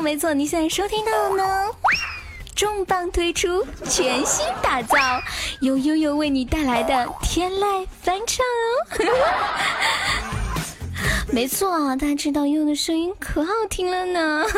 [0.00, 1.70] 没错，你现在收听到的呢，
[2.54, 4.96] 重磅推出，全新打造，
[5.60, 8.86] 由悠悠为你带来的天籁翻唱哦。
[11.30, 14.44] 没错啊，大家知道悠悠的声音可好听了呢。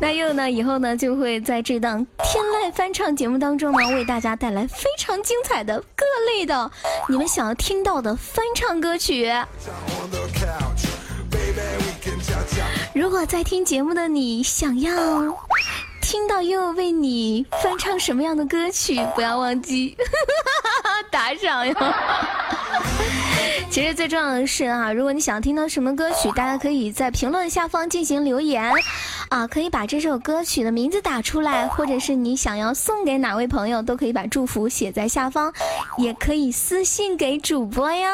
[0.00, 0.50] 那又呢？
[0.50, 6.70] 以后呢，就会在这档天籁翻唱节目当中呢，为大家带来非常精彩的各类的
[7.08, 9.32] 你们想要听到的翻唱歌曲。
[12.94, 14.92] 如果在听节目的你想要
[16.00, 19.96] 听到悠悠为你翻唱什么样的歌曲，不要忘记
[21.10, 21.74] 打赏哟。
[23.70, 28.72] 其实最重要的是啊，如果你想听到什么歌曲，大家可以在评论下方进行留言，
[29.28, 35.52] 啊，可以把这首歌曲的名字打出来，或者是你想要送给哪位朋友，都可以把祝福写在下方，
[35.98, 38.08] 也可以私信给主播哟。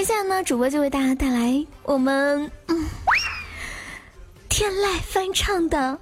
[0.00, 2.86] 接下来呢，主播就为大家带来我们嗯
[4.48, 5.98] 天籁翻唱的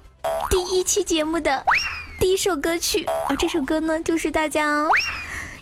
[0.49, 1.65] 第一期节目的。
[2.17, 4.87] 第一首歌曲，而这首歌呢，就是大家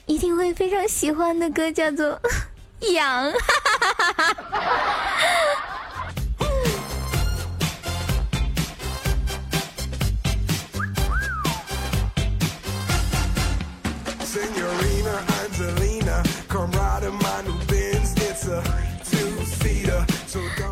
[0.05, 2.21] 一定会非常喜欢的歌，叫做
[2.91, 3.33] 《痒》。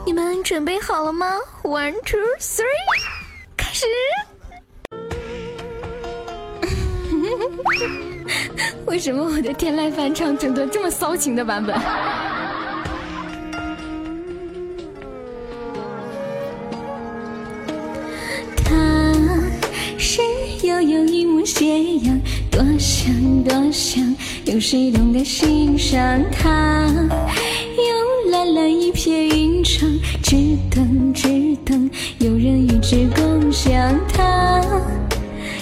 [0.05, 2.63] 你们准备好了吗？One, two, three，
[3.57, 3.85] 开始。
[8.85, 11.75] 为什么我的天籁翻唱整的这么骚情的版本？
[18.63, 18.71] 他
[19.97, 20.21] 是
[20.61, 23.11] 悠悠一抹斜阳，多想
[23.43, 26.87] 多想，有谁懂得欣赏他？
[28.53, 29.89] 蓝一片云窗，
[30.21, 30.35] 只
[30.69, 31.27] 等只
[31.65, 31.89] 等，
[32.19, 34.61] 有人与之共享它。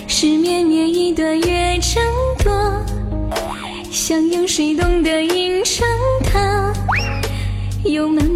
[0.07, 2.03] 是绵绵一段乐章
[2.43, 2.51] 多，
[3.89, 5.87] 想有谁懂得吟唱
[6.23, 6.73] 它？
[7.83, 8.32] 有满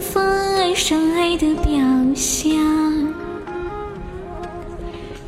[0.00, 1.72] 方爱上爱的表
[2.14, 2.52] 象，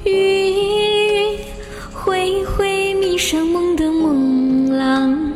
[0.04, 1.38] 雨雨
[1.92, 5.32] 灰灰迷上梦的梦郎，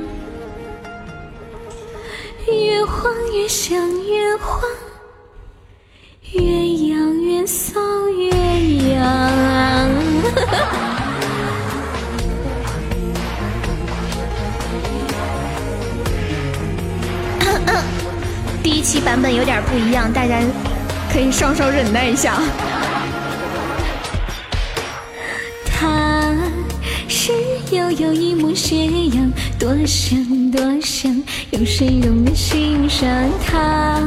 [2.46, 4.62] 越慌越想越慌，
[6.32, 6.40] 越
[6.88, 8.30] 痒越骚越
[8.94, 9.14] 痒。
[18.84, 20.38] 期版本有点不一样，大家
[21.10, 22.38] 可以稍稍忍耐一下。
[25.64, 26.34] 他
[27.08, 27.32] 是
[27.70, 31.10] 悠悠一抹斜阳，多想多想，
[31.50, 33.08] 有谁懂得欣赏
[33.46, 34.02] 他？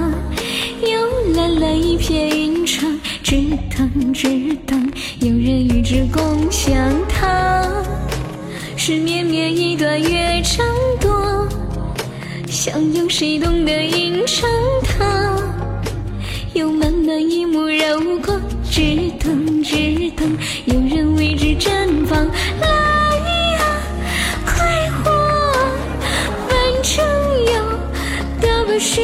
[0.82, 3.36] 又蓝了一片云窗，只
[3.76, 4.28] 等只
[4.68, 6.72] 等，有人与之共享
[7.10, 7.66] 它。
[8.76, 10.64] 是绵绵一段月长
[11.02, 11.37] 多，
[12.60, 14.50] 想有谁懂得吟唱
[14.84, 15.38] 它？
[16.56, 18.42] 有满满一目柔光，
[18.72, 18.82] 只
[19.20, 19.76] 等只
[20.16, 22.26] 等，有人为之绽放。
[22.60, 22.68] 来
[23.54, 23.60] 呀，
[24.44, 25.12] 快活，
[26.50, 27.06] 反正
[27.54, 27.62] 有
[28.42, 29.02] 大把时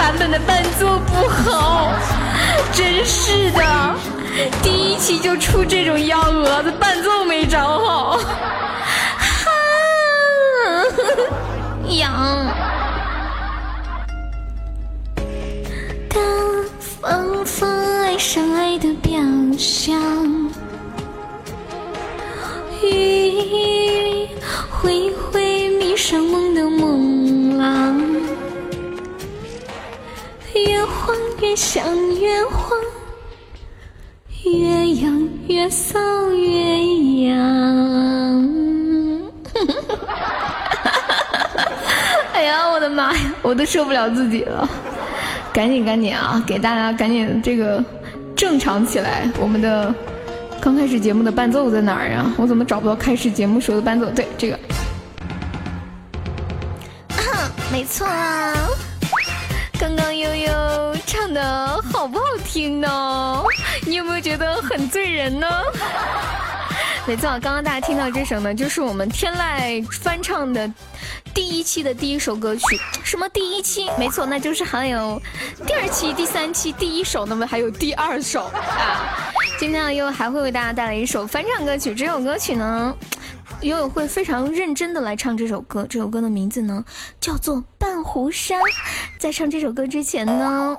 [0.00, 1.92] 版本的伴奏不好，
[2.72, 3.94] 真是的，
[4.62, 9.50] 第一期就出这种幺蛾子，伴奏没找好，哈，
[11.90, 12.10] 痒。
[16.08, 16.18] 大
[16.78, 17.70] 方方
[18.00, 19.20] 爱上爱的表
[19.58, 20.00] 象，
[30.54, 31.84] 越慌，越想
[32.16, 32.78] 越慌，
[34.44, 38.50] 越痒越搔越痒。
[42.32, 44.68] 哎呀，我的妈呀，我都受不了自己了！
[45.52, 47.84] 赶紧赶紧啊，给大家赶紧这个
[48.34, 49.30] 正常起来。
[49.38, 49.94] 我们的
[50.60, 52.24] 刚开始节目的伴奏在哪儿呀？
[52.38, 54.06] 我怎么找不到开始节目时候的伴奏？
[54.10, 54.58] 对，这个。
[57.70, 58.52] 没错啊，
[61.10, 63.42] 唱的好不好听呢？
[63.84, 65.48] 你有没有觉得很醉人呢？
[67.04, 70.72] 没错，刚刚大家听到这首呢，就是我们天籁翻唱的
[71.34, 72.80] 第一期的第一首歌曲。
[73.02, 73.90] 什么第一期？
[73.98, 75.20] 没错，那就是还有
[75.66, 79.32] 第二期、第三期、第一首，那么还有第二首啊。
[79.58, 81.92] 今天呢，又还会为大家带来一首翻唱歌曲。
[81.92, 82.94] 这首歌曲呢？
[83.62, 86.84] 悠悠会非常认真的来唱这首歌，这首歌的名字呢
[87.20, 88.58] 叫做《半壶山》。
[89.18, 90.76] 在唱这首歌之前呢。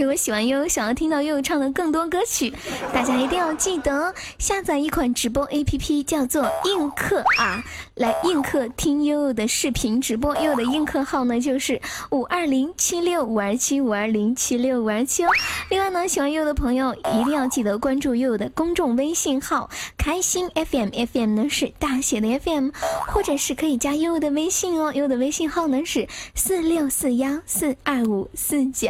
[0.00, 2.50] 如果喜欢悠悠，想要听到悠悠唱的更多歌曲，
[2.90, 7.62] 大家一定要记得下载一款直播 APP，叫做映客啊，
[7.96, 10.34] 来映客听悠悠的视频直播。
[10.36, 11.78] 悠悠的映客号呢就是
[12.10, 15.28] 五二零七六五二七五二零七六五二七哦。
[15.68, 19.68] 另外呢，喜欢悠悠的朋友一定要记得关注悠悠的公众微信号
[19.98, 22.70] “开心 FM”，FM 呢是大写的 FM，
[23.08, 24.94] 或者是可以加悠悠的微信哦。
[24.94, 28.88] 悠悠的微信号呢是四六四幺四二五四九。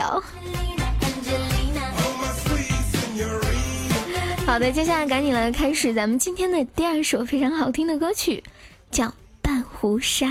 [4.51, 8.43] 好的，接下来赶紧来开始咱们今天的第二首非常好听的歌曲，
[8.91, 9.05] 叫
[9.41, 10.27] 《半壶纱》。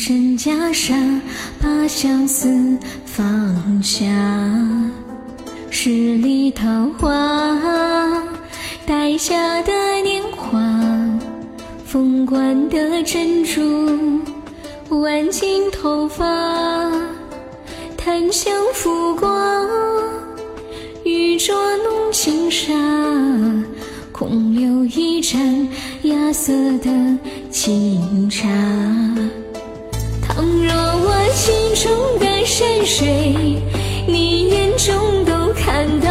[0.00, 1.20] 身袈裟，
[1.60, 4.06] 把相思放下。
[5.70, 6.64] 十里桃
[6.96, 7.10] 花，
[8.86, 9.72] 待嫁的
[10.04, 10.56] 年华。
[11.84, 13.60] 凤冠的珍珠，
[14.88, 16.24] 挽进头发，
[17.96, 19.28] 檀香拂过，
[21.02, 22.72] 玉镯弄轻纱，
[24.12, 25.68] 空留一盏
[26.02, 27.18] 芽色的
[27.50, 28.46] 清茶。
[31.80, 33.06] 中的山水，
[34.04, 36.10] 你眼中都看到，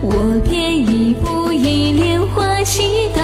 [0.00, 3.20] 我便一步一莲花祈祷。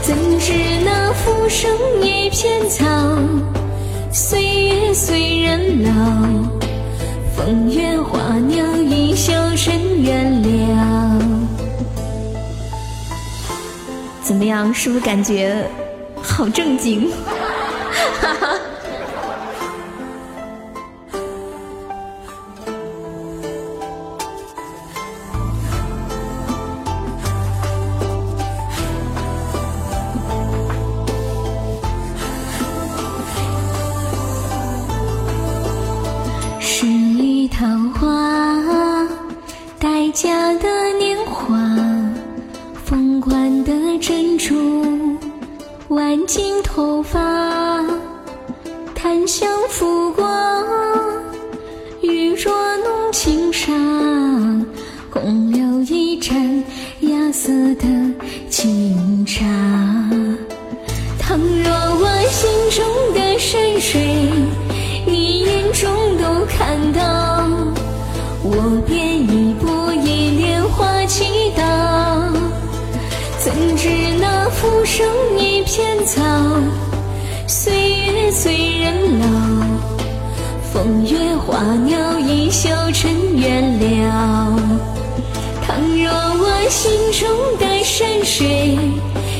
[0.00, 0.54] 怎知
[0.86, 2.86] 那浮生一片草，
[4.10, 5.90] 岁月随人老。
[7.36, 11.22] 风月花鸟一笑尘缘了。
[14.22, 14.72] 怎么样？
[14.72, 15.62] 是不是感觉
[16.22, 17.10] 好正经？
[18.22, 18.55] 哈哈。
[75.38, 76.22] 一片草
[77.46, 77.72] 岁
[78.06, 79.26] 月催人老
[80.72, 84.56] 风月花鸟一笑尘缘了
[85.62, 87.28] 倘若我心中
[87.58, 88.78] 的山水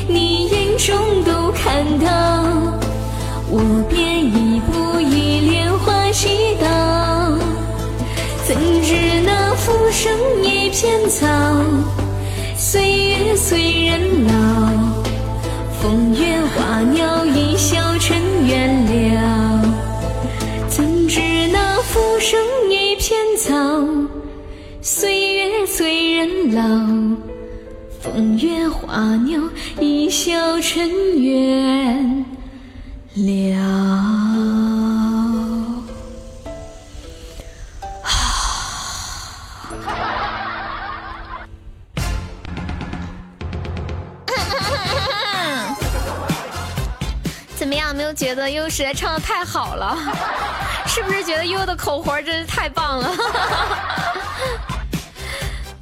[0.09, 2.43] 你眼中都看到
[3.49, 7.39] 我便一步一莲花祈祷
[8.47, 10.13] 怎知那浮生
[10.43, 11.27] 一片草
[12.57, 15.07] 岁月催人老
[15.87, 19.63] 风月花鸟一笑尘缘了
[20.67, 21.21] 怎知
[21.53, 22.37] 那浮生
[22.69, 23.55] 一片草
[24.83, 27.17] 岁月催人老
[28.01, 29.41] 风月花鸟
[29.79, 30.91] 一笑尘
[31.23, 32.25] 缘
[33.15, 34.06] 了
[48.17, 49.95] 觉得悠悠实在唱的太好了？
[50.87, 53.11] 是不是觉得悠悠的口活真是太棒了？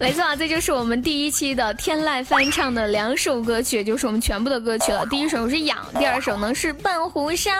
[0.05, 5.03] 没错，这就是我们第一期的天籁翻唱的两首歌曲，就是我们全部的歌曲了。
[5.07, 7.53] 第一首是《痒》，第二首呢是《半壶纱》。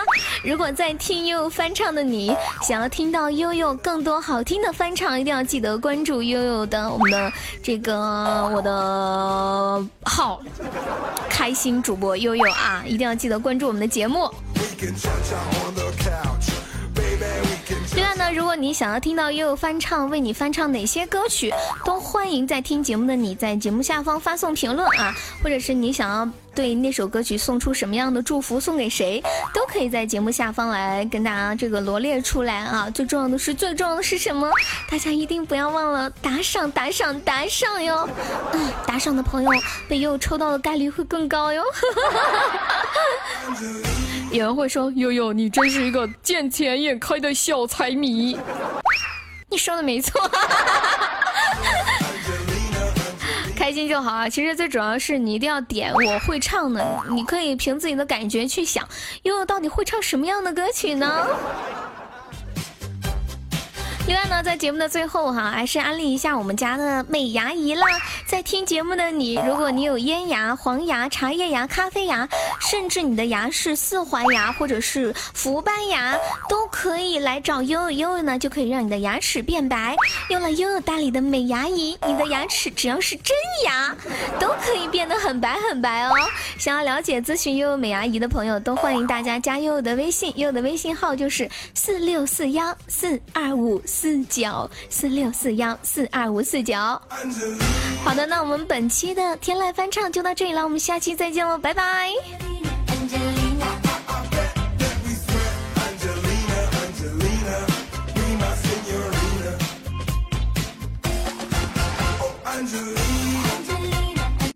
[0.43, 7.33] 如果在听悠悠翻唱的你，想要听到悠悠更多好听的翻唱，一定要记得关注悠悠的我们的
[7.63, 7.97] 这个
[8.53, 10.39] 我的号，
[11.27, 14.29] 开心主播悠悠啊，一定要记得关注我们的节目。
[18.25, 21.53] 另外呢，如果你想要听到悠悠翻唱，为你翻唱哪些歌曲，
[21.83, 25.13] 都欢迎在听节目的你在节目下方发送评论啊，
[25.43, 32.89] 或者是你想要对那首歌曲送出什么样的祝福，送给谁，都可以在节目下方来跟大家这个罗列出来啊。
[32.89, 34.49] 最重要的是，最重要的是什么？
[34.89, 38.09] 大家一定不要忘了打赏，打赏，打赏哟！
[38.53, 39.51] 嗯，打赏的朋友
[39.87, 41.61] 被悠悠抽到的概率会更高哟。
[41.61, 43.94] 哈哈哈哈
[44.35, 48.37] 有人会说：“悠悠，你真是一个见钱眼开的小财迷。
[49.49, 50.29] ”你说的没错，
[53.55, 54.27] 开心就好啊！
[54.27, 58.85] 其实最主要是你一定要点我会唱的，你可以凭自己的感觉去想，
[59.23, 61.25] 悠悠到底会唱什么样的歌曲呢？
[64.07, 67.87] 另外呢，在节目的最后哈，还是安利一下我们家的美牙仪啦。
[68.27, 72.29] 在听节目的你，如果你有烟牙、黄牙、茶叶牙、咖啡牙，
[72.61, 76.15] 甚至你的牙是四环牙或者是氟斑牙，
[76.47, 79.95] 都可以来找悠悠，悠悠呢就可以让你的牙齿变白。
[80.29, 83.35] 用了悠悠大理的美牙仪，你的牙齿只要是真
[83.65, 83.95] 牙，
[84.39, 86.13] 都可以变得很白很白哦。
[86.59, 93.81] 想要了解咨询悠悠美牙仪的朋友，都欢迎大家加悠悠的微信，悠悠的微信号就是四六四幺四二五。
[93.95, 96.75] 四九四六四幺四二五四九，
[98.03, 102.11] 好的，那我们本期的天籁翻唱就到这里了，我们下期再见喽，拜拜。